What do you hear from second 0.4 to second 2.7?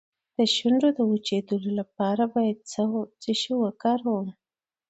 شونډو د وچیدو لپاره باید